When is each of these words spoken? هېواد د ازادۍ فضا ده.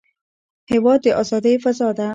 هېواد 0.71 0.99
د 1.03 1.07
ازادۍ 1.21 1.55
فضا 1.63 1.89
ده. 1.97 2.07